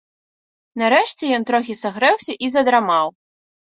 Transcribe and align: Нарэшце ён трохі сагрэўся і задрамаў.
Нарэшце 0.83 1.23
ён 1.39 1.47
трохі 1.51 1.79
сагрэўся 1.85 2.33
і 2.45 2.55
задрамаў. 2.59 3.05